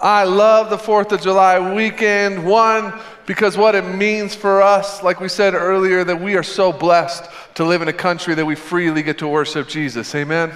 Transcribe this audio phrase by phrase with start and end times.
[0.00, 2.46] I love the 4th of July weekend.
[2.46, 6.72] One, because what it means for us, like we said earlier, that we are so
[6.72, 7.24] blessed
[7.56, 10.14] to live in a country that we freely get to worship Jesus.
[10.14, 10.52] Amen?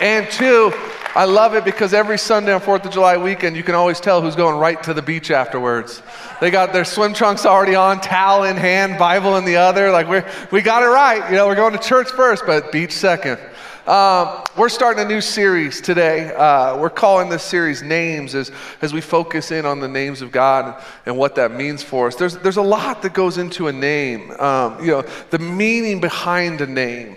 [0.00, 0.72] And two,
[1.14, 4.22] I love it because every Sunday on 4th of July weekend, you can always tell
[4.22, 6.00] who's going right to the beach afterwards.
[6.40, 9.90] They got their swim trunks already on, towel in hand, Bible in the other.
[9.90, 11.28] Like, we we got it right.
[11.30, 13.38] You know, we're going to church first, but beach second.
[13.88, 16.34] Um, we're starting a new series today.
[16.34, 18.52] Uh, we're calling this series Names as,
[18.82, 22.14] as we focus in on the names of God and what that means for us.
[22.14, 26.60] There's, there's a lot that goes into a name, um, you know, the meaning behind
[26.60, 27.16] a name,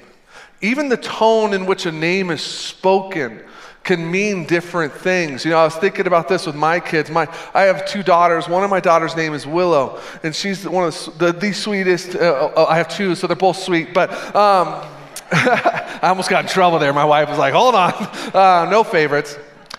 [0.62, 3.44] even the tone in which a name is spoken
[3.84, 5.44] can mean different things.
[5.44, 7.10] You know, I was thinking about this with my kids.
[7.10, 8.48] My, I have two daughters.
[8.48, 12.16] One of my daughters' name is Willow, and she's one of the, the, the sweetest.
[12.16, 13.94] Uh, uh I have two, so they're both sweet.
[13.94, 14.88] But um,
[16.02, 16.94] I almost got in trouble there.
[16.94, 17.94] My wife was like, "Hold on,
[18.34, 19.38] uh, no favorites."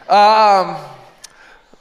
[0.08, 0.76] Um,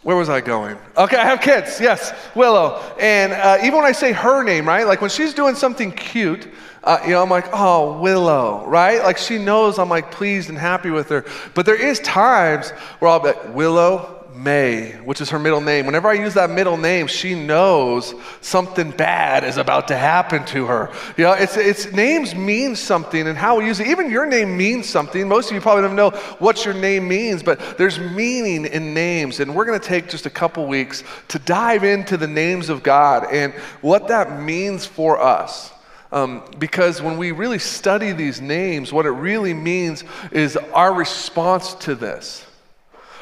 [0.04, 0.78] where was I going?
[0.98, 1.80] Okay, I have kids.
[1.80, 2.82] Yes, Willow.
[3.00, 4.86] And uh, even when I say her name, right?
[4.86, 6.48] Like when she's doing something cute,
[6.84, 9.04] uh, you know, I'm like, oh, Willow, right?
[9.04, 11.24] Like she knows I'm like pleased and happy with her.
[11.54, 15.86] But there is times where I'll be like, Willow, May, which is her middle name.
[15.86, 20.66] Whenever I use that middle name, she knows something bad is about to happen to
[20.66, 20.92] her.
[21.18, 23.88] You know, it's, it's names mean something and how we use it.
[23.88, 25.28] Even your name means something.
[25.28, 29.40] Most of you probably don't know what your name means, but there's meaning in names.
[29.40, 32.84] And we're going to take just a couple weeks to dive into the names of
[32.84, 35.72] God and what that means for us.
[36.12, 41.74] Um, because when we really study these names, what it really means is our response
[41.76, 42.46] to this.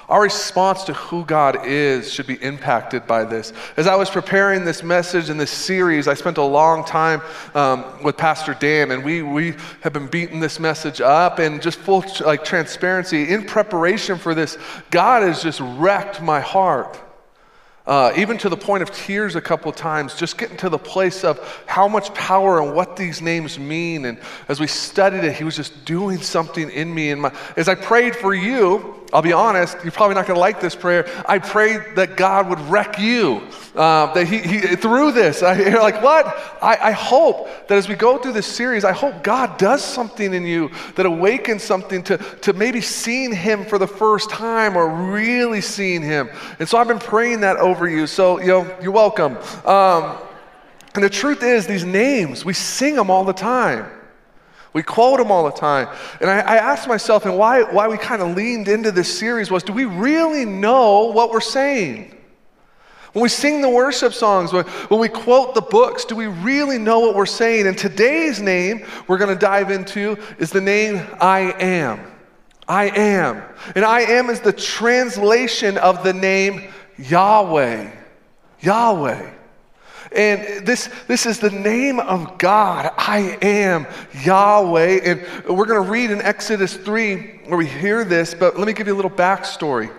[0.10, 3.54] Our response to who God is should be impacted by this.
[3.78, 7.22] As I was preparing this message and this series, I spent a long time
[7.54, 11.78] um, with Pastor Dan, and we, we have been beating this message up and just
[11.78, 13.30] full like transparency.
[13.30, 14.58] In preparation for this,
[14.90, 17.00] God has just wrecked my heart
[17.90, 21.24] uh, even to the point of tears a couple times, just getting to the place
[21.24, 24.06] of how much power and what these names mean.
[24.06, 27.10] And as we studied it, he was just doing something in me.
[27.10, 30.40] And my, as I prayed for you, I'll be honest, you're probably not going to
[30.40, 31.08] like this prayer.
[31.28, 33.42] I prayed that God would wreck you,
[33.76, 35.42] uh, that he, he, through this.
[35.42, 36.28] I, you're like, what?
[36.62, 40.34] I, I hope that as we go through this series, I hope God does something
[40.34, 44.88] in you that awakens something to, to maybe seeing Him for the first time or
[44.88, 46.30] really seeing Him.
[46.60, 48.06] And so I've been praying that over you.
[48.06, 49.38] So, you know, you're welcome.
[49.66, 50.18] Um,
[50.94, 53.90] and the truth is, these names, we sing them all the time.
[54.74, 55.88] We quote them all the time.
[56.22, 59.50] And I, I asked myself, and why, why we kind of leaned into this series
[59.50, 62.16] was do we really know what we're saying?
[63.14, 66.78] When we sing the worship songs, when, when we quote the books, do we really
[66.78, 67.66] know what we're saying?
[67.66, 72.00] And today's name we're going to dive into is the name I am.
[72.68, 73.42] I am.
[73.76, 77.92] And I am is the translation of the name Yahweh.
[78.62, 79.34] Yahweh.
[80.12, 82.92] And this, this is the name of God.
[82.98, 83.86] I am
[84.24, 85.00] Yahweh.
[85.04, 85.22] And
[85.56, 88.88] we're going to read in Exodus 3 where we hear this, but let me give
[88.88, 89.92] you a little backstory.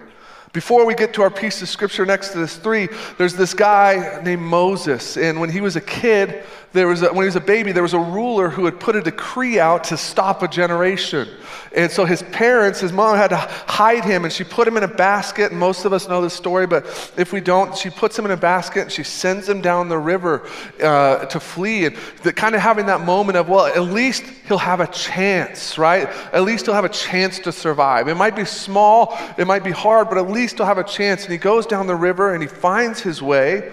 [0.52, 2.88] Before we get to our piece of scripture in Exodus 3,
[3.18, 5.16] there's this guy named Moses.
[5.16, 6.42] And when he was a kid,
[6.72, 8.96] there was a, when he was a baby, there was a ruler who had put
[8.96, 11.28] a decree out to stop a generation.
[11.72, 14.82] And so his parents, his mom had to hide him and she put him in
[14.82, 15.52] a basket.
[15.52, 16.84] And most of us know this story, but
[17.16, 19.98] if we don't, she puts him in a basket and she sends him down the
[19.98, 20.44] river
[20.82, 21.86] uh, to flee.
[21.86, 25.78] And the, kind of having that moment of, well, at least he'll have a chance,
[25.78, 26.08] right?
[26.32, 28.08] At least he'll have a chance to survive.
[28.08, 31.22] It might be small, it might be hard, but at least he'll have a chance.
[31.22, 33.72] And he goes down the river and he finds his way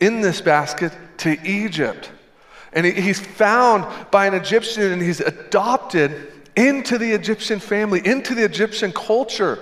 [0.00, 2.10] in this basket to Egypt.
[2.72, 8.44] And he's found by an Egyptian and he's adopted into the Egyptian family, into the
[8.44, 9.58] Egyptian culture.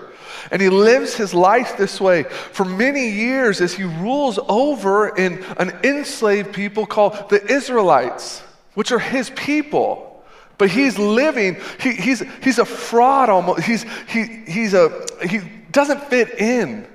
[0.51, 5.45] And he lives his life this way for many years as he rules over in
[5.59, 8.43] an enslaved people called the Israelites,
[8.75, 10.25] which are his people.
[10.59, 13.63] But he's living, he, he's, he's a fraud almost.
[13.63, 15.41] He's, he, he's a, he
[15.71, 16.87] doesn't fit in.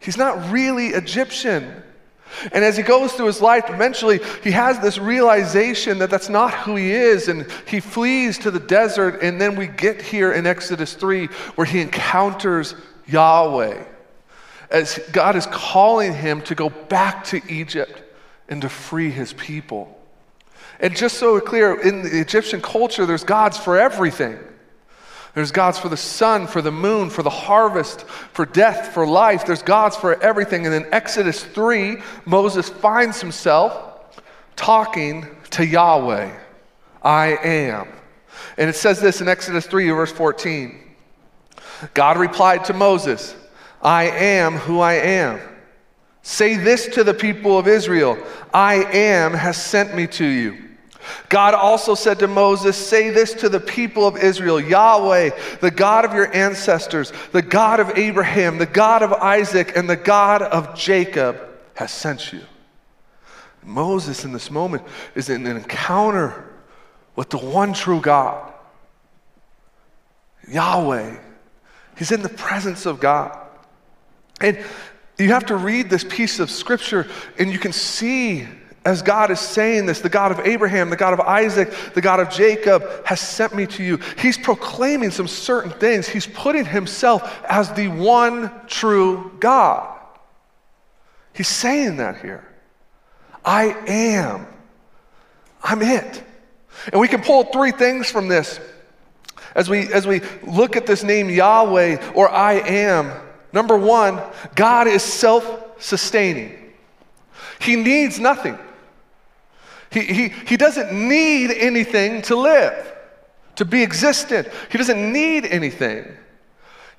[0.00, 1.82] He's not really Egyptian.
[2.52, 6.54] And as he goes through his life, eventually he has this realization that that's not
[6.54, 9.22] who he is, and he flees to the desert.
[9.22, 12.74] And then we get here in Exodus 3 where he encounters
[13.06, 13.84] Yahweh
[14.70, 18.02] as God is calling him to go back to Egypt
[18.48, 19.94] and to free his people.
[20.80, 24.38] And just so clear, in the Egyptian culture, there's gods for everything.
[25.34, 29.46] There's gods for the sun, for the moon, for the harvest, for death, for life.
[29.46, 30.66] There's gods for everything.
[30.66, 34.16] And in Exodus 3, Moses finds himself
[34.56, 36.34] talking to Yahweh
[37.02, 37.88] I am.
[38.56, 40.78] And it says this in Exodus 3, verse 14
[41.94, 43.36] God replied to Moses,
[43.82, 45.40] I am who I am.
[46.22, 48.18] Say this to the people of Israel
[48.52, 50.67] I am has sent me to you.
[51.28, 56.04] God also said to Moses, Say this to the people of Israel Yahweh, the God
[56.04, 60.74] of your ancestors, the God of Abraham, the God of Isaac, and the God of
[60.74, 61.40] Jacob
[61.74, 62.42] has sent you.
[63.62, 64.82] Moses, in this moment,
[65.14, 66.44] is in an encounter
[67.16, 68.52] with the one true God,
[70.48, 71.18] Yahweh.
[71.96, 73.36] He's in the presence of God.
[74.40, 74.64] And
[75.18, 77.08] you have to read this piece of scripture
[77.38, 78.46] and you can see
[78.84, 82.20] as God is saying this, the God of Abraham, the God of Isaac, the God
[82.20, 83.98] of Jacob has sent me to you.
[84.18, 86.08] He's proclaiming some certain things.
[86.08, 89.98] He's putting himself as the one true God.
[91.34, 92.46] He's saying that here.
[93.44, 94.46] I am.
[95.62, 96.22] I'm it.
[96.92, 98.60] And we can pull three things from this
[99.54, 103.12] as we, as we look at this name Yahweh or I am.
[103.52, 104.20] Number one,
[104.54, 106.56] God is self sustaining,
[107.60, 108.58] He needs nothing.
[109.90, 112.94] He, he, he doesn't need anything to live,
[113.56, 114.48] to be existent.
[114.70, 116.04] He doesn't need anything.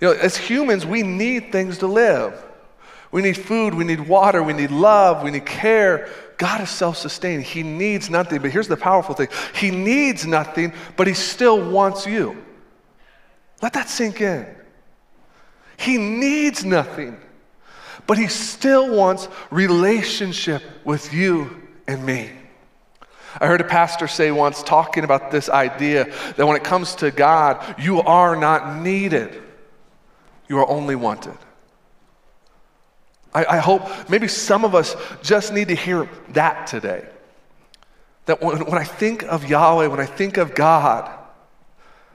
[0.01, 2.45] You know, as humans, we need things to live.
[3.12, 6.09] We need food, we need water, we need love, we need care.
[6.38, 7.44] God is self sustaining.
[7.44, 8.41] He needs nothing.
[8.41, 12.38] But here's the powerful thing He needs nothing, but He still wants you.
[13.62, 14.45] Let that sink in.
[15.80, 17.18] He needs nothing,
[18.06, 22.31] but he still wants relationship with you and me.
[23.39, 26.06] I heard a pastor say once, talking about this idea
[26.36, 29.41] that when it comes to God, you are not needed,
[30.47, 31.38] you are only wanted.
[33.33, 37.07] I, I hope maybe some of us just need to hear that today.
[38.25, 41.09] That when, when I think of Yahweh, when I think of God,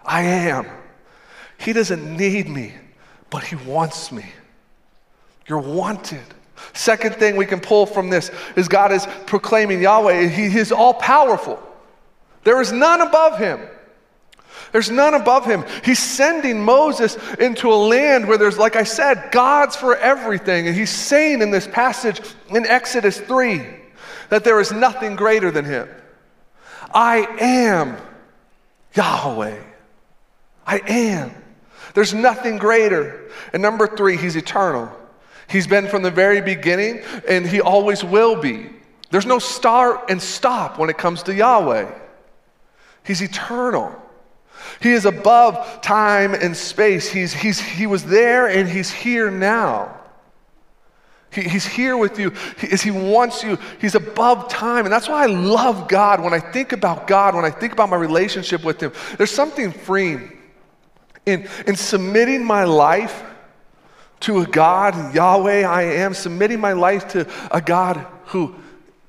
[0.05, 0.67] I am.
[1.59, 2.75] He doesn't need me,
[3.31, 4.27] but He wants me.
[5.47, 6.25] You're wanted.
[6.73, 10.95] Second thing we can pull from this is God is proclaiming Yahweh, He is all
[10.95, 11.63] powerful.
[12.45, 13.61] There is none above Him.
[14.75, 15.65] There's none above him.
[15.85, 20.67] He's sending Moses into a land where there's, like I said, gods for everything.
[20.67, 22.21] And he's saying in this passage
[22.51, 23.63] in Exodus 3
[24.31, 25.89] that there is nothing greater than him.
[26.93, 27.97] I am
[28.95, 29.63] Yahweh.
[30.67, 31.31] I am.
[31.95, 33.31] There's nothing greater.
[33.53, 34.91] And number three, he's eternal.
[35.49, 38.71] He's been from the very beginning, and he always will be.
[39.11, 41.91] There's no start and stop when it comes to Yahweh.
[43.05, 43.95] He's eternal.
[44.81, 47.09] He is above time and space.
[47.09, 50.01] He's, he's, he was there and he's here now.
[51.31, 53.59] He, he's here with you he, as he wants you.
[53.81, 54.87] He's above time.
[54.87, 56.23] And that's why I love God.
[56.23, 59.71] When I think about God, when I think about my relationship with him, there's something
[59.71, 60.37] freeing
[61.27, 63.23] in, in submitting my life
[64.25, 68.55] to a God, Yahweh, I am, submitting my life to a God who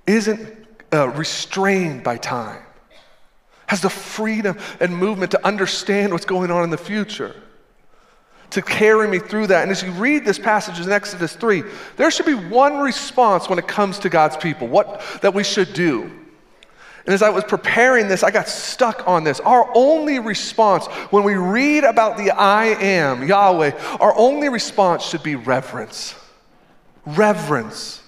[0.05, 0.53] isn't
[0.91, 2.61] uh, restrained by time,
[3.67, 7.33] has the freedom and movement to understand what's going on in the future,
[8.49, 9.63] to carry me through that.
[9.63, 11.63] And as you read this passage in Exodus 3,
[11.95, 15.73] there should be one response when it comes to God's people, what that we should
[15.73, 16.11] do.
[17.05, 19.39] And as I was preparing this, I got stuck on this.
[19.39, 25.21] Our only response when we read about the I am, Yahweh, our only response should
[25.21, 26.15] be reverence.
[27.05, 28.01] Reverence.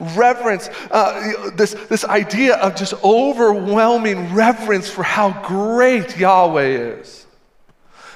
[0.00, 7.26] Reverence, uh, this, this idea of just overwhelming reverence for how great Yahweh is,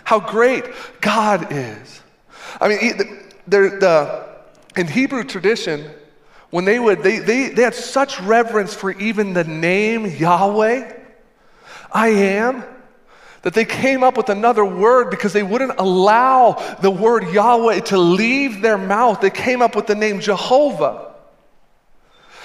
[0.04, 0.64] how great
[1.00, 2.02] God is.
[2.60, 2.98] I mean,
[3.46, 4.26] the, the,
[4.76, 5.90] in Hebrew tradition,
[6.50, 10.92] when they would, they, they, they had such reverence for even the name Yahweh,
[11.92, 12.64] I am,
[13.42, 17.98] that they came up with another word because they wouldn't allow the word Yahweh to
[17.98, 19.20] leave their mouth.
[19.20, 21.14] They came up with the name Jehovah.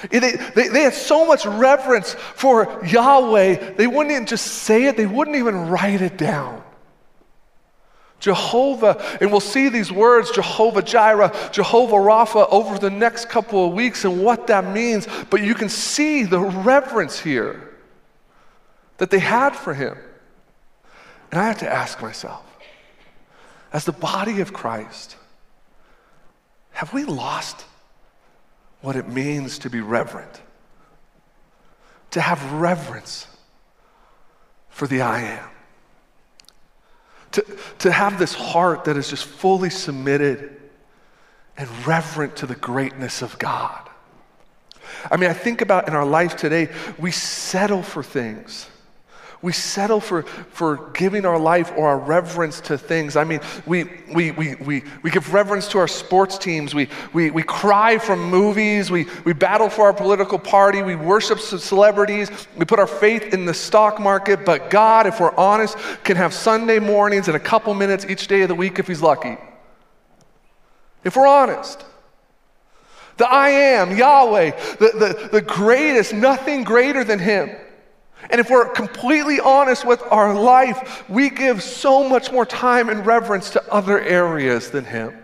[0.09, 4.97] They, they, they, had so much reverence for Yahweh, they wouldn't even just say it,
[4.97, 6.61] they wouldn't even write it down.
[8.19, 13.73] Jehovah, and we'll see these words, Jehovah Jireh, Jehovah Rapha, over the next couple of
[13.73, 15.07] weeks and what that means.
[15.29, 17.71] But you can see the reverence here
[18.97, 19.97] that they had for him.
[21.31, 22.43] And I have to ask myself,
[23.73, 25.17] as the body of Christ,
[26.71, 27.65] have we lost
[28.81, 30.41] what it means to be reverent?
[32.11, 33.27] To have reverence
[34.69, 35.49] for the I am
[37.35, 37.45] to,
[37.79, 40.55] to have this heart that is just fully submitted
[41.57, 43.89] and reverent to the greatness of God.
[45.11, 48.67] I mean, I think about in our life today, we settle for things.
[49.45, 53.15] We settle for, for giving our life or our reverence to things.
[53.15, 56.73] I mean, we, we, we, we, we give reverence to our sports teams.
[56.73, 58.89] We, we, we cry from movies.
[58.89, 60.81] We, we battle for our political party.
[60.81, 62.31] We worship celebrities.
[62.57, 64.43] We put our faith in the stock market.
[64.45, 68.41] But God, if we're honest, can have Sunday mornings and a couple minutes each day
[68.41, 69.37] of the week if He's lucky.
[71.03, 71.85] If we're honest.
[73.17, 77.55] The I am, Yahweh, the, the, the greatest, nothing greater than Him.
[78.29, 83.05] And if we're completely honest with our life, we give so much more time and
[83.05, 85.15] reverence to other areas than Him.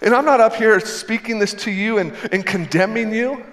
[0.00, 3.44] And I'm not up here speaking this to you and, and condemning you.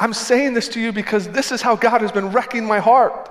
[0.00, 3.30] I'm saying this to you because this is how God has been wrecking my heart,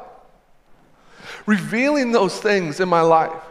[1.46, 3.42] revealing those things in my life.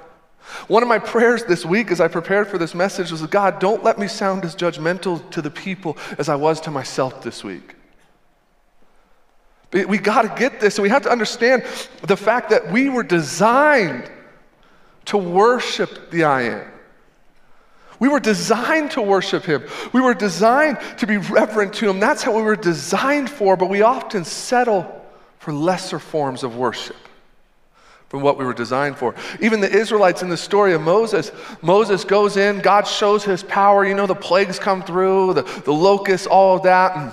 [0.68, 3.82] One of my prayers this week as I prepared for this message was God, don't
[3.82, 7.75] let me sound as judgmental to the people as I was to myself this week.
[9.84, 10.78] We got to get this.
[10.78, 11.64] We have to understand
[12.02, 14.10] the fact that we were designed
[15.06, 16.72] to worship the I am.
[17.98, 19.64] We were designed to worship Him.
[19.92, 22.00] We were designed to be reverent to Him.
[22.00, 25.04] That's how we were designed for, but we often settle
[25.38, 26.96] for lesser forms of worship
[28.08, 29.14] from what we were designed for.
[29.40, 33.84] Even the Israelites in the story of Moses, Moses goes in, God shows His power.
[33.86, 36.96] You know, the plagues come through, the, the locusts, all of that.
[36.96, 37.12] And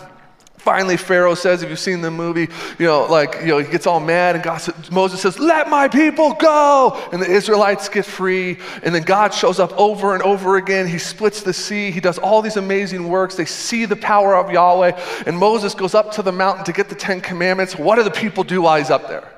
[0.64, 2.48] Finally, Pharaoh says, if you've seen the movie,
[2.80, 5.70] you know, like, you know, he gets all mad, and God, says, Moses says, Let
[5.70, 7.06] my people go.
[7.12, 8.60] And the Israelites get free.
[8.82, 10.88] And then God shows up over and over again.
[10.88, 11.92] He splits the sea.
[11.92, 13.36] He does all these amazing works.
[13.36, 14.98] They see the power of Yahweh.
[15.26, 17.78] And Moses goes up to the mountain to get the Ten Commandments.
[17.78, 19.30] What do the people do while he's up there?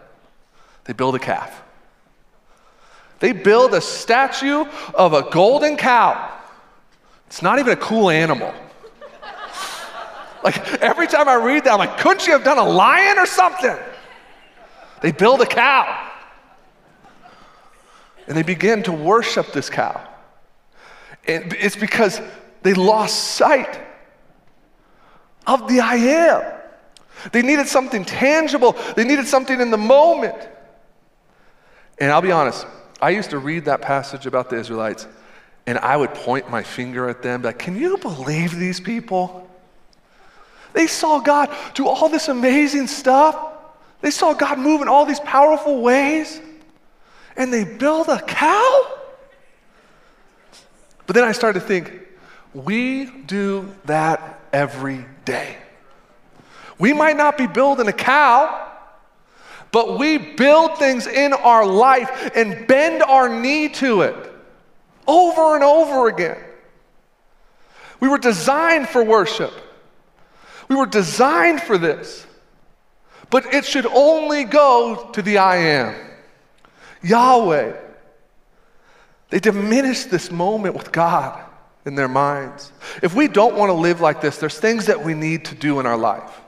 [0.84, 1.64] They build a calf.
[3.18, 6.34] They build a statue of a golden cow.
[7.26, 8.54] It's not even a cool animal.
[10.46, 13.26] Like every time I read that, I'm like, couldn't you have done a lion or
[13.26, 13.76] something?
[15.02, 16.12] They build a cow.
[18.28, 20.08] And they begin to worship this cow.
[21.28, 22.22] And it's because
[22.62, 23.80] they lost sight
[25.48, 26.54] of the I am.
[27.32, 30.48] They needed something tangible, they needed something in the moment.
[31.98, 32.68] And I'll be honest,
[33.02, 35.08] I used to read that passage about the Israelites,
[35.66, 39.45] and I would point my finger at them, like, can you believe these people?
[40.76, 43.54] They saw God do all this amazing stuff.
[44.02, 46.40] They saw God move in all these powerful ways.
[47.38, 48.88] And they build a cow?
[51.08, 51.94] But then I started to think,
[52.54, 55.56] we do that every day.
[56.78, 58.70] We might not be building a cow,
[59.72, 64.16] but we build things in our life and bend our knee to it
[65.08, 66.38] over and over again.
[68.02, 69.54] We were designed for worship.
[70.68, 72.26] We were designed for this.
[73.30, 75.96] But it should only go to the I am,
[77.02, 77.74] Yahweh.
[79.30, 81.44] They diminish this moment with God
[81.86, 82.72] in their minds.
[83.02, 85.80] If we don't want to live like this, there's things that we need to do
[85.80, 86.42] in our life.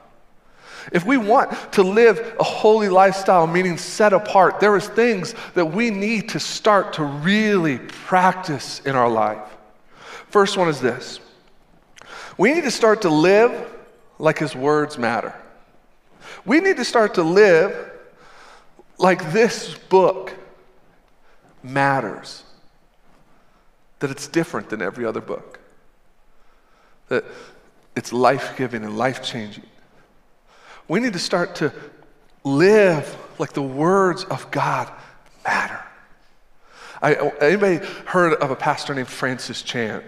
[0.91, 5.65] If we want to live a holy lifestyle, meaning set apart, there is things that
[5.65, 9.57] we need to start to really practice in our life.
[10.29, 11.19] First one is this.
[12.37, 13.73] We need to start to live
[14.19, 15.33] like his words matter.
[16.45, 17.91] We need to start to live
[18.97, 20.33] like this book
[21.63, 22.43] matters,
[23.99, 25.59] that it's different than every other book,
[27.09, 27.23] that
[27.95, 29.65] it's life giving and life changing.
[30.87, 31.73] We need to start to
[32.43, 34.91] live like the words of God
[35.43, 35.83] matter.
[37.01, 40.03] I, anybody heard of a pastor named Francis Chan?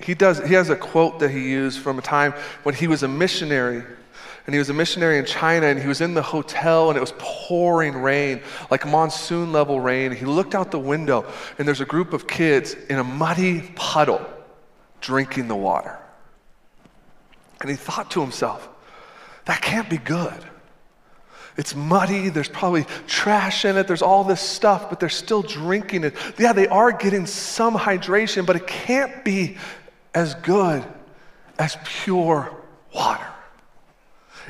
[0.00, 3.02] He, does, he has a quote that he used from a time when he was
[3.02, 3.82] a missionary.
[4.46, 7.00] And he was a missionary in China, and he was in the hotel, and it
[7.00, 10.12] was pouring rain, like monsoon level rain.
[10.12, 11.26] He looked out the window,
[11.58, 14.24] and there's a group of kids in a muddy puddle
[15.00, 15.98] drinking the water.
[17.60, 18.68] And he thought to himself,
[19.46, 20.44] that can't be good.
[21.56, 26.04] It's muddy, there's probably trash in it, there's all this stuff, but they're still drinking
[26.04, 26.14] it.
[26.38, 29.56] Yeah, they are getting some hydration, but it can't be
[30.16, 30.82] as good
[31.58, 32.50] as pure
[32.94, 33.26] water.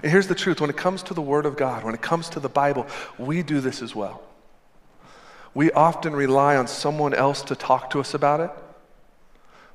[0.00, 2.28] And here's the truth when it comes to the Word of God, when it comes
[2.30, 2.86] to the Bible,
[3.18, 4.22] we do this as well.
[5.54, 8.50] We often rely on someone else to talk to us about it.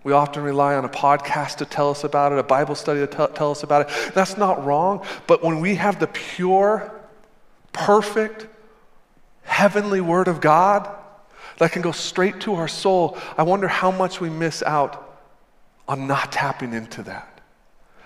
[0.06, 3.08] We often rely on a podcast to tell us about it, a Bible study to
[3.08, 4.14] t- tell us about it.
[4.14, 6.90] That's not wrong, but when we have the pure,
[7.74, 8.48] perfect,
[9.44, 10.90] heavenly Word of God
[11.58, 15.10] that can go straight to our soul, I wonder how much we miss out
[15.92, 17.42] on not tapping into that?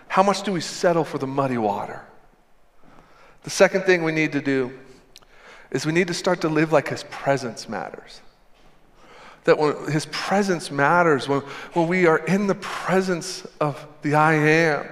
[0.08, 2.04] How much do we settle for the muddy water?
[3.44, 4.72] The second thing we need to do
[5.70, 8.22] is we need to start to live like his presence matters.
[9.44, 11.42] That when his presence matters, when,
[11.74, 14.88] when we are in the presence of the I am,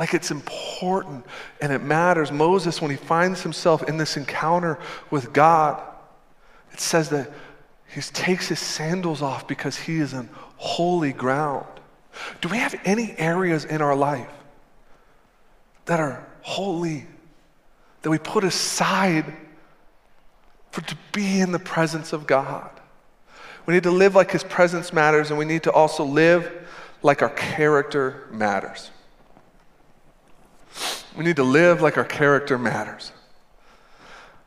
[0.00, 1.24] like it's important
[1.60, 2.32] and it matters.
[2.32, 4.80] Moses, when he finds himself in this encounter
[5.12, 5.80] with God,
[6.72, 7.30] it says that
[7.94, 10.28] he takes his sandals off because he is on
[10.62, 11.66] holy ground.
[12.40, 14.30] Do we have any areas in our life
[15.86, 17.04] that are holy,
[18.02, 19.24] that we put aside
[20.70, 22.70] for to be in the presence of God?
[23.66, 26.48] We need to live like his presence matters, and we need to also live
[27.02, 28.92] like our character matters.
[31.16, 33.10] We need to live like our character matters.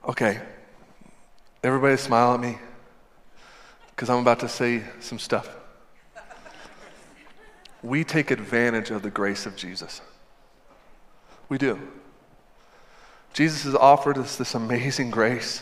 [0.07, 0.39] Okay,
[1.62, 2.57] everybody smile at me
[3.89, 5.53] because I'm about to say some stuff.
[7.86, 10.01] We take advantage of the grace of Jesus.
[11.50, 11.80] We do.
[13.34, 15.62] Jesus has offered us this amazing grace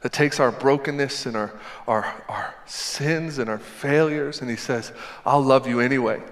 [0.00, 1.52] that takes our brokenness and our,
[1.86, 4.92] our, our sins and our failures, and He says,
[5.26, 6.22] I'll love you anyway.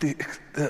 [0.00, 0.14] The,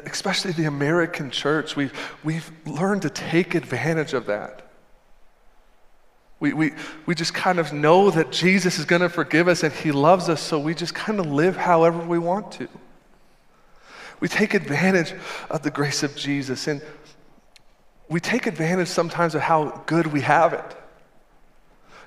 [0.06, 1.92] especially the American church, we've,
[2.24, 4.65] we've learned to take advantage of that.
[6.38, 6.72] We, we,
[7.06, 10.28] we just kind of know that Jesus is going to forgive us and He loves
[10.28, 12.68] us, so we just kind of live however we want to.
[14.20, 15.14] We take advantage
[15.50, 16.82] of the grace of Jesus, and
[18.08, 20.76] we take advantage sometimes of how good we have it.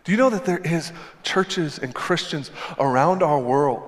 [0.03, 0.91] Do you know that there is
[1.23, 3.83] churches and Christians around our world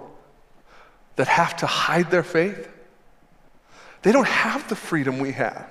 [1.16, 2.70] that have to hide their faith?
[4.02, 5.68] They don't have the freedom we have.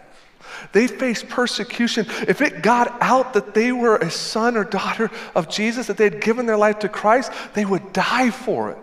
[0.73, 2.07] They face persecution.
[2.28, 6.04] If it got out that they were a son or daughter of Jesus, that they
[6.04, 8.78] had given their life to Christ, they would die for it.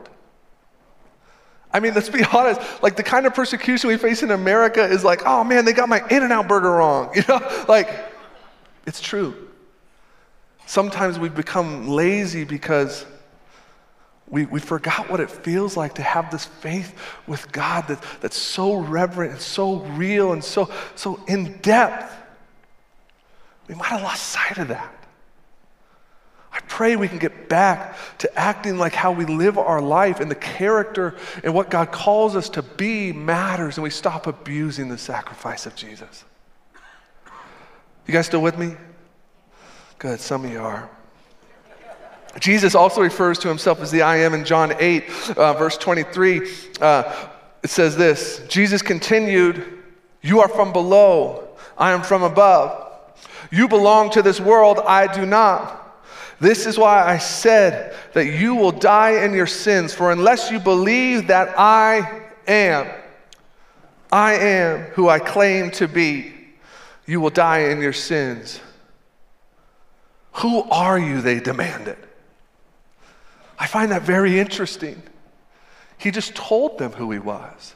[1.71, 5.03] I mean, let's be honest, like the kind of persecution we face in America is
[5.03, 7.11] like, oh man, they got my In N Out burger wrong.
[7.15, 7.89] You know, like,
[8.85, 9.33] it's true.
[10.65, 13.05] Sometimes we become lazy because
[14.29, 16.93] we, we forgot what it feels like to have this faith
[17.27, 22.13] with God that, that's so reverent and so real and so, so in depth.
[23.67, 24.93] We might have lost sight of that.
[26.51, 30.29] I pray we can get back to acting like how we live our life and
[30.29, 34.97] the character and what God calls us to be matters and we stop abusing the
[34.97, 36.25] sacrifice of Jesus.
[38.07, 38.75] You guys still with me?
[39.99, 40.89] Good, some of you are.
[42.39, 46.49] Jesus also refers to himself as the I am in John 8, uh, verse 23.
[46.79, 47.27] Uh,
[47.63, 49.83] it says this Jesus continued,
[50.21, 51.47] You are from below,
[51.77, 52.83] I am from above.
[53.51, 55.83] You belong to this world, I do not.
[56.39, 60.59] This is why I said that you will die in your sins, for unless you
[60.59, 62.87] believe that I am,
[64.11, 66.33] I am who I claim to be,
[67.07, 68.59] you will die in your sins.
[70.33, 71.21] Who are you?
[71.21, 71.97] They demanded.
[73.57, 75.01] I find that very interesting.
[75.97, 77.75] He just told them who he was.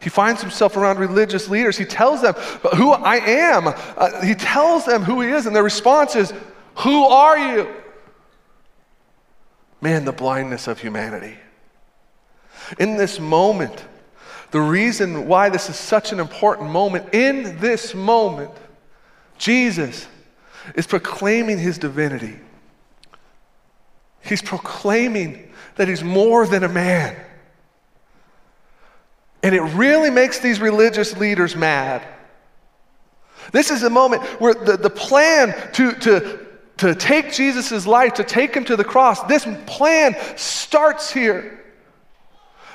[0.00, 1.78] He finds himself around religious leaders.
[1.78, 2.34] He tells them
[2.76, 3.68] who I am.
[3.68, 6.32] Uh, he tells them who he is, and their response is,
[6.78, 7.68] Who are you?
[9.80, 11.36] Man, the blindness of humanity.
[12.78, 13.84] In this moment,
[14.50, 18.50] the reason why this is such an important moment, in this moment,
[19.38, 20.06] Jesus
[20.74, 22.38] is proclaiming his divinity.
[24.24, 27.16] He's proclaiming that he's more than a man.
[29.42, 32.06] And it really makes these religious leaders mad.
[33.50, 36.46] This is a moment where the, the plan to, to,
[36.78, 41.58] to take Jesus' life, to take him to the cross, this plan starts here.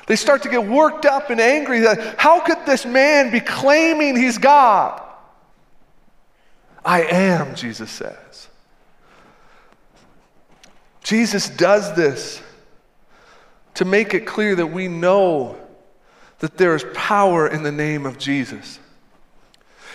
[0.07, 4.15] They start to get worked up and angry that how could this man be claiming
[4.15, 5.01] he's God?
[6.83, 8.47] I am, Jesus says.
[11.07, 12.41] Jesus does this
[13.75, 15.55] to make it clear that we know
[16.39, 18.77] that there is power in the name of Jesus.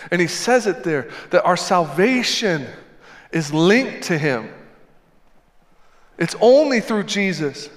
[0.09, 2.65] And he says it there that our salvation
[3.31, 4.49] is linked to him.
[6.17, 7.69] It's only through Jesus.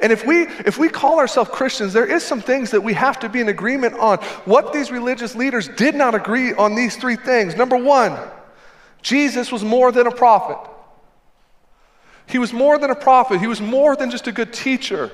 [0.00, 3.20] And if we if we call ourselves Christians, there is some things that we have
[3.20, 4.18] to be in agreement on.
[4.46, 7.54] What these religious leaders did not agree on these three things.
[7.54, 8.18] Number 1,
[9.00, 10.58] Jesus was more than a prophet.
[12.28, 13.40] He was more than a prophet.
[13.40, 15.10] He was more than just a good teacher.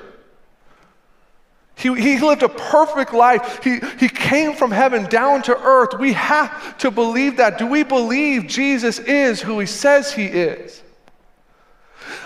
[1.76, 3.62] He, he lived a perfect life.
[3.62, 5.98] He, he came from heaven down to earth.
[5.98, 7.58] We have to believe that.
[7.58, 10.82] Do we believe Jesus is who he says he is?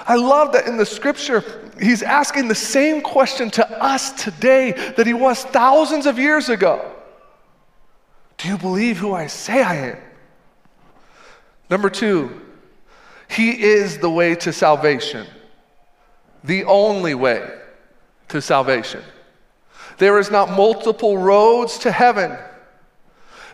[0.06, 5.06] I love that in the scripture, he's asking the same question to us today that
[5.06, 6.92] he was thousands of years ago.
[8.38, 9.98] Do you believe who I say I am?
[11.70, 12.40] Number two,
[13.28, 15.26] He is the way to salvation,
[16.44, 17.48] the only way
[18.28, 19.02] to salvation.
[19.98, 22.36] There is not multiple roads to heaven.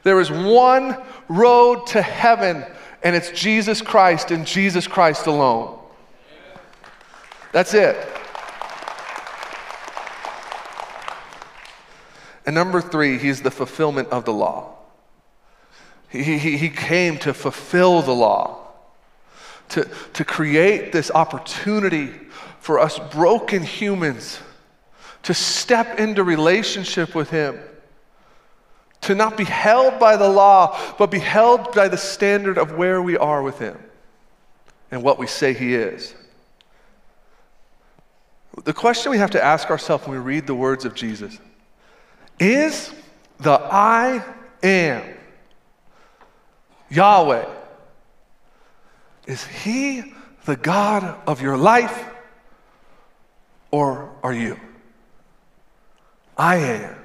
[0.03, 0.97] There is one
[1.29, 2.65] road to heaven,
[3.03, 5.79] and it's Jesus Christ and Jesus Christ alone.
[7.53, 7.97] That's it.
[12.47, 14.75] And number three, he's the fulfillment of the law.
[16.11, 18.64] He, he, he came to fulfill the law,
[19.71, 22.11] to, to create this opportunity
[22.61, 24.39] for us broken humans
[25.23, 27.59] to step into relationship with him
[29.05, 33.03] to not be held by the law, but be held by the standard of where
[33.03, 33.79] we are with Him
[34.91, 36.15] and what we say He is.
[38.65, 41.39] The question we have to ask ourselves when we read the words of Jesus
[42.39, 42.95] is
[43.39, 44.25] the I
[44.63, 45.03] am
[46.89, 47.45] Yahweh,
[49.27, 52.05] is He the God of your life
[53.71, 54.59] or are you?
[56.37, 56.97] I am.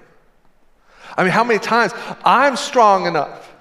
[1.17, 3.53] I mean, how many times I'm strong enough?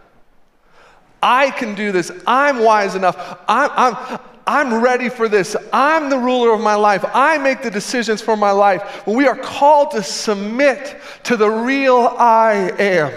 [1.22, 2.12] I can do this.
[2.26, 3.16] I'm wise enough.
[3.48, 5.56] I'm, I'm, I'm ready for this.
[5.72, 7.04] I'm the ruler of my life.
[7.12, 9.06] I make the decisions for my life.
[9.06, 13.12] When we are called to submit to the real I am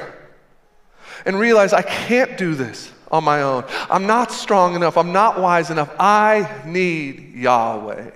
[1.26, 3.66] and realize I can't do this on my own.
[3.90, 4.98] I'm not strong enough.
[4.98, 5.94] I'm not wise enough.
[6.00, 8.10] I need Yahweh.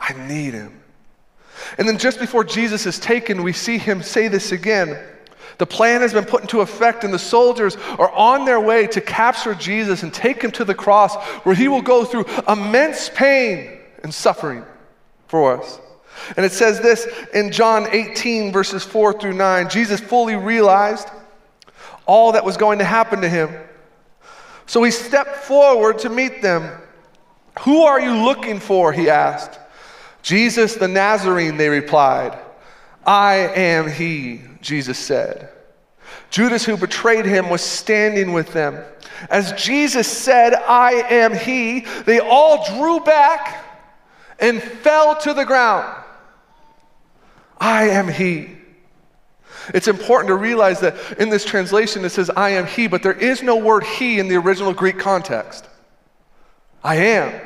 [0.00, 0.80] I need Him.
[1.78, 4.98] And then just before Jesus is taken, we see him say this again.
[5.58, 9.00] The plan has been put into effect, and the soldiers are on their way to
[9.00, 13.78] capture Jesus and take him to the cross, where he will go through immense pain
[14.02, 14.64] and suffering
[15.28, 15.80] for us.
[16.36, 21.08] And it says this in John 18, verses 4 through 9 Jesus fully realized
[22.06, 23.50] all that was going to happen to him.
[24.66, 26.80] So he stepped forward to meet them.
[27.60, 28.92] Who are you looking for?
[28.92, 29.58] He asked.
[30.22, 32.38] Jesus the Nazarene, they replied.
[33.04, 35.50] I am he, Jesus said.
[36.30, 38.82] Judas, who betrayed him, was standing with them.
[39.30, 43.64] As Jesus said, I am he, they all drew back
[44.38, 45.86] and fell to the ground.
[47.58, 48.55] I am he.
[49.74, 53.12] It's important to realize that in this translation it says, I am he, but there
[53.12, 55.68] is no word he in the original Greek context.
[56.82, 57.40] I am.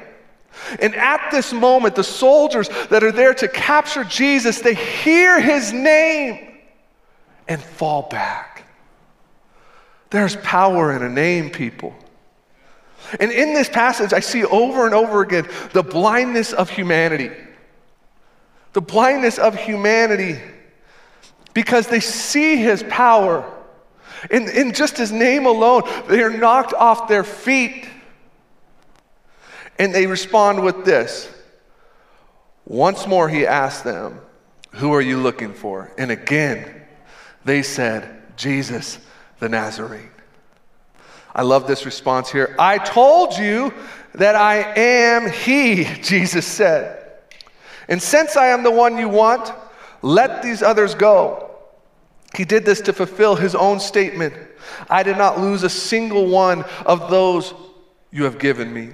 [0.80, 5.72] And at this moment, the soldiers that are there to capture Jesus, they hear his
[5.72, 6.59] name
[7.48, 8.64] and fall back.
[10.11, 11.94] There's power in a name, people.
[13.18, 17.30] And in this passage, I see over and over again the blindness of humanity.
[18.72, 20.38] The blindness of humanity
[21.54, 23.50] because they see his power.
[24.30, 27.88] In, in just his name alone, they are knocked off their feet.
[29.78, 31.32] And they respond with this.
[32.66, 34.20] Once more, he asked them,
[34.72, 35.90] Who are you looking for?
[35.96, 36.82] And again,
[37.44, 38.98] they said, Jesus
[39.38, 40.10] the Nazarene.
[41.34, 42.54] I love this response here.
[42.58, 43.72] I told you
[44.14, 46.96] that I am he, Jesus said.
[47.88, 49.52] And since I am the one you want,
[50.02, 51.50] let these others go.
[52.36, 54.34] He did this to fulfill his own statement
[54.88, 57.54] I did not lose a single one of those
[58.10, 58.90] you have given me.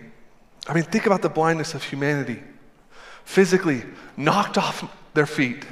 [0.67, 2.43] I mean, think about the blindness of humanity.
[3.25, 3.83] Physically
[4.17, 5.65] knocked off their feet,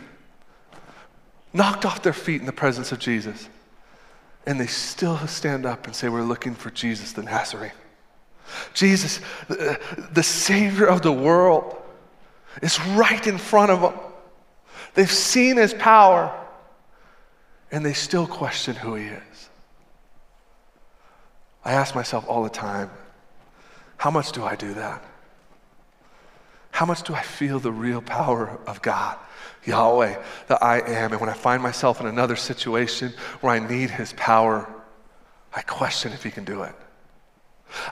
[1.52, 3.48] knocked off their feet in the presence of Jesus.
[4.46, 7.72] And they still stand up and say, We're looking for Jesus the Nazarene.
[8.74, 11.76] Jesus, the, Savior of the world,
[12.60, 13.94] is right in front of them.
[14.94, 16.32] They've seen his power,
[17.70, 19.48] and they still question who he is.
[21.64, 22.90] I ask myself all the time
[23.96, 25.02] how much do I do that?
[26.70, 29.16] How much do I feel the real power of God,
[29.64, 31.12] Yahweh, that I am?
[31.12, 34.68] And when I find myself in another situation where I need His power,
[35.54, 36.74] I question if He can do it.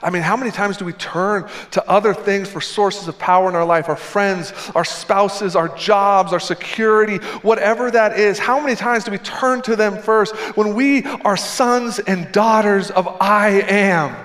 [0.01, 3.49] I mean, how many times do we turn to other things for sources of power
[3.49, 3.89] in our life?
[3.89, 8.39] Our friends, our spouses, our jobs, our security, whatever that is.
[8.39, 12.91] How many times do we turn to them first when we are sons and daughters
[12.91, 14.15] of I am?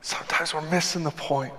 [0.00, 1.54] Sometimes we're missing the point.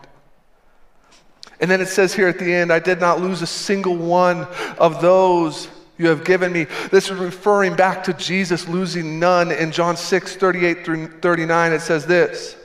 [1.59, 4.47] And then it says here at the end, I did not lose a single one
[4.77, 6.65] of those you have given me.
[6.91, 9.51] This is referring back to Jesus losing none.
[9.51, 12.55] In John 6, 38 through 39, it says this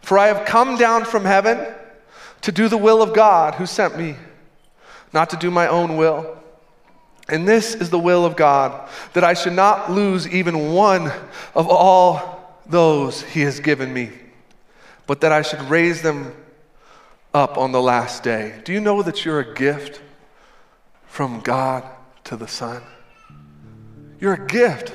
[0.00, 1.66] For I have come down from heaven
[2.42, 4.16] to do the will of God who sent me,
[5.12, 6.36] not to do my own will.
[7.30, 11.12] And this is the will of God, that I should not lose even one
[11.54, 14.10] of all those he has given me,
[15.06, 16.34] but that I should raise them
[17.34, 18.60] up on the last day.
[18.64, 20.00] Do you know that you're a gift
[21.18, 21.82] from God
[22.22, 22.80] to the Son?
[24.20, 24.92] You're a gift.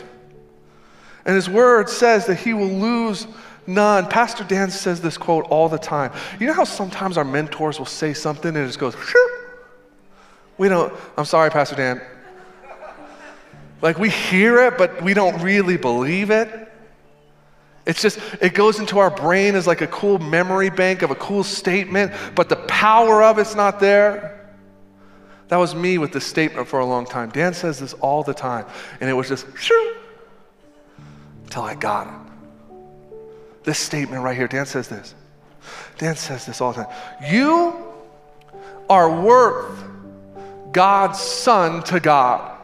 [1.25, 3.27] And his word says that he will lose
[3.67, 4.07] none.
[4.07, 6.13] Pastor Dan says this quote all the time.
[6.39, 8.95] You know how sometimes our mentors will say something and it just goes,
[10.57, 12.01] we don't, I'm sorry, Pastor Dan.
[13.81, 16.71] Like we hear it, but we don't really believe it.
[17.86, 21.15] It's just, it goes into our brain as like a cool memory bank of a
[21.15, 24.42] cool statement, but the power of it's not there.
[25.54, 27.30] That was me with this statement for a long time.
[27.30, 28.66] Dan says this all the time,
[29.00, 29.96] and it was just, shoo,
[31.44, 33.63] until I got it.
[33.63, 35.13] This statement right here, Dan says this.
[36.00, 36.96] Dan says this all the time.
[37.30, 37.94] You
[38.89, 39.84] are worth
[40.72, 42.58] God's Son to God.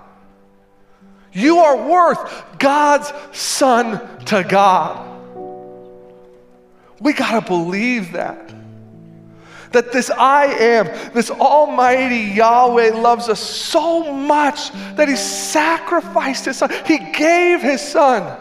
[1.31, 5.21] You are worth God's Son to God.
[6.99, 8.51] We got to believe that.
[9.71, 16.57] That this I am, this Almighty Yahweh loves us so much that He sacrificed His
[16.57, 16.71] Son.
[16.85, 18.37] He gave His Son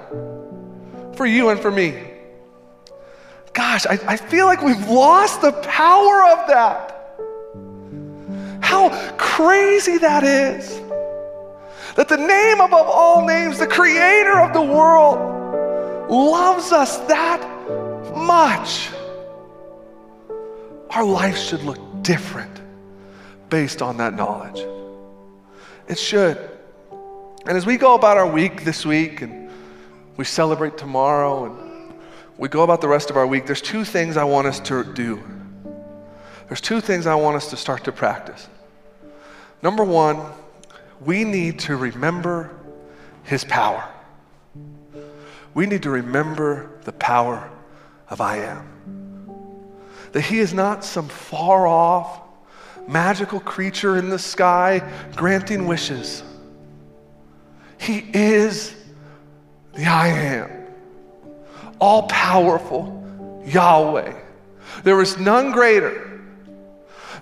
[1.14, 2.03] for you and for me.
[3.53, 6.95] Gosh, I, I feel like we've lost the power of that.
[8.62, 10.81] How crazy that is.
[11.97, 15.19] That the name above all names, the creator of the world,
[16.09, 17.43] loves us that
[18.17, 18.91] much.
[20.90, 22.61] Our life should look different
[23.51, 24.64] based on that knowledge.
[25.88, 26.38] It should.
[27.46, 29.51] And as we go about our week this week and
[30.16, 31.94] we celebrate tomorrow and
[32.37, 34.85] we go about the rest of our week, there's two things I want us to
[34.85, 35.22] do.
[36.46, 38.48] There's two things I want us to start to practice.
[39.62, 40.20] Number one,
[41.05, 42.51] we need to remember
[43.24, 43.87] his power.
[45.55, 47.51] We need to remember the power
[48.09, 48.78] of I am.
[50.12, 52.21] That he is not some far off,
[52.87, 54.83] magical creature in the sky
[55.14, 56.23] granting wishes.
[57.79, 58.75] He is
[59.75, 60.51] the I am,
[61.79, 64.14] all powerful Yahweh.
[64.83, 66.21] There is none greater.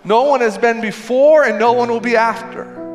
[0.05, 2.86] No one has been before, and no one will be after.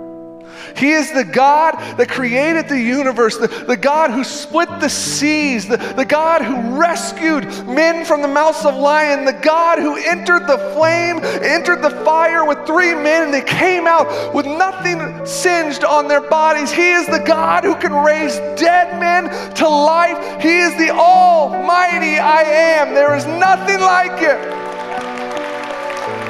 [0.76, 5.68] He is the God that created the universe, the, the God who split the seas,
[5.68, 10.48] the, the God who rescued men from the mouths of lion, the God who entered
[10.48, 15.84] the flame, entered the fire with three men, and they came out with nothing singed
[15.84, 16.72] on their bodies.
[16.72, 20.42] He is the God who can raise dead men to life.
[20.42, 22.94] He is the Almighty I am.
[22.94, 24.40] There is nothing like it.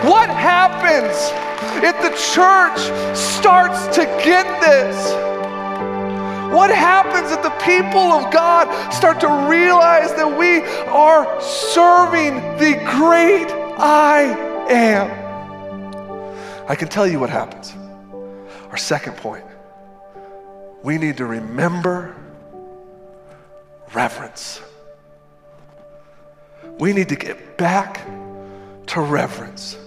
[0.03, 1.31] What happens
[1.83, 2.79] if the church
[3.17, 5.13] starts to get this?
[6.53, 12.73] What happens if the people of God start to realize that we are serving the
[12.85, 13.47] great
[13.79, 14.23] I
[14.69, 15.09] am?
[16.67, 17.73] I can tell you what happens.
[18.69, 19.45] Our second point
[20.83, 22.15] we need to remember
[23.93, 24.61] reverence.
[26.79, 28.05] We need to get back
[28.87, 29.77] to reverence.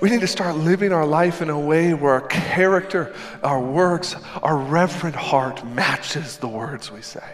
[0.00, 4.14] We need to start living our life in a way where our character, our works,
[4.42, 7.24] our reverent heart matches the words we say.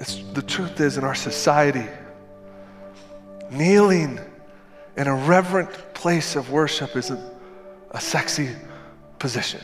[0.00, 1.86] It's, the truth is, in our society,
[3.50, 4.18] kneeling
[4.96, 7.20] in a reverent place of worship isn't
[7.90, 8.50] a sexy
[9.18, 9.60] position.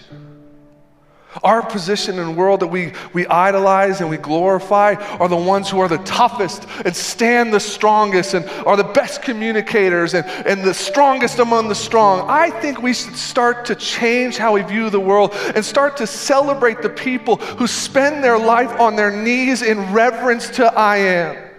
[1.45, 5.71] Our position in the world that we, we idolize and we glorify are the ones
[5.71, 10.65] who are the toughest and stand the strongest and are the best communicators and, and
[10.65, 12.29] the strongest among the strong.
[12.29, 16.07] I think we should start to change how we view the world and start to
[16.07, 21.51] celebrate the people who spend their life on their knees in reverence to I am.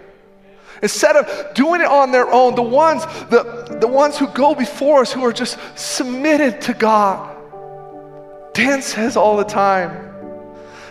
[0.82, 5.00] Instead of doing it on their own, the ones, the, the ones who go before
[5.00, 7.31] us who are just submitted to God.
[8.52, 10.10] Dan says all the time.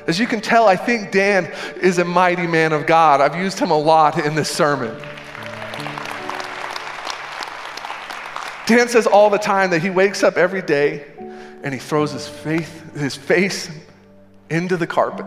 [0.07, 3.21] As you can tell, I think Dan is a mighty man of God.
[3.21, 4.95] I've used him a lot in this sermon.
[8.65, 11.05] Dan says all the time that he wakes up every day
[11.63, 13.69] and he throws his, faith, his face
[14.49, 15.25] into the carpet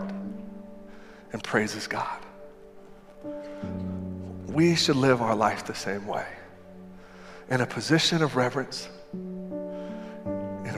[1.31, 2.19] and praises God.
[4.47, 6.25] We should live our life the same way
[7.49, 8.89] in a position of reverence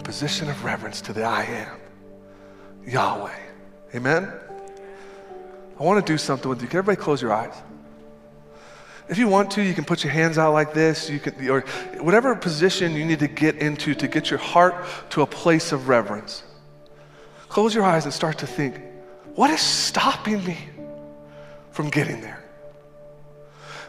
[0.07, 1.77] position of reverence to the I am,
[2.85, 3.35] Yahweh.
[3.93, 4.31] Amen?
[5.77, 6.67] I want to do something with you.
[6.69, 7.53] Can everybody close your eyes?
[9.09, 11.09] If you want to, you can put your hands out like this.
[11.09, 11.59] You can, or
[11.99, 15.89] whatever position you need to get into to get your heart to a place of
[15.89, 16.41] reverence.
[17.49, 18.79] Close your eyes and start to think
[19.35, 20.57] what is stopping me
[21.71, 22.41] from getting there?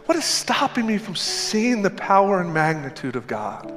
[0.07, 3.73] What is stopping me from seeing the power and magnitude of God?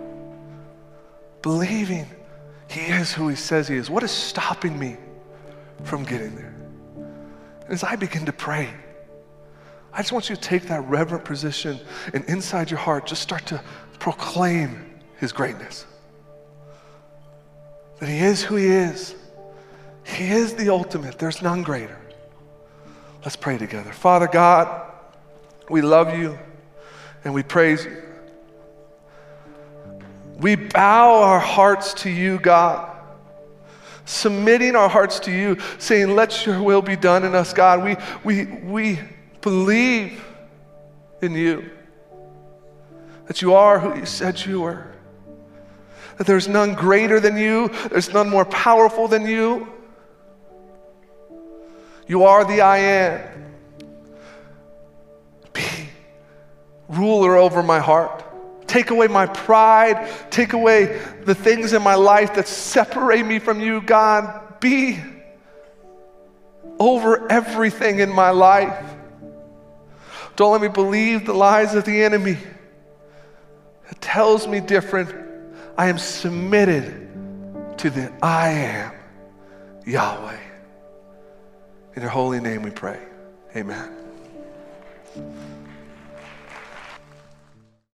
[1.43, 2.07] Believing
[2.71, 3.89] He is who He says He is.
[3.89, 4.97] What is stopping me
[5.83, 6.55] from getting there?
[7.65, 8.69] And as I begin to pray,
[9.93, 11.79] I just want you to take that reverent position
[12.13, 13.61] and inside your heart, just start to
[13.99, 15.85] proclaim His greatness.
[17.99, 19.15] That He is who He is.
[20.03, 21.99] He is the ultimate, there's none greater.
[23.23, 23.91] Let's pray together.
[23.91, 24.89] Father God,
[25.69, 26.39] we love you
[27.23, 28.01] and we praise you.
[30.41, 32.91] We bow our hearts to you, God
[34.05, 37.83] submitting our hearts to you, saying, Let your will be done in us, God.
[37.83, 38.99] We, we, we
[39.41, 40.23] believe
[41.21, 41.69] in you,
[43.27, 44.91] that you are who you said you were,
[46.17, 49.67] that there's none greater than you, there's none more powerful than you.
[52.07, 53.53] You are the I am.
[55.53, 55.61] Be
[56.89, 58.25] ruler over my heart.
[58.71, 60.09] Take away my pride.
[60.29, 64.61] Take away the things in my life that separate me from you, God.
[64.61, 64.97] Be
[66.79, 68.81] over everything in my life.
[70.37, 72.37] Don't let me believe the lies of the enemy.
[73.89, 75.13] It tells me different.
[75.77, 77.09] I am submitted
[77.79, 78.93] to the I am
[79.85, 80.39] Yahweh.
[81.97, 83.01] In your holy name we pray.
[83.53, 83.91] Amen.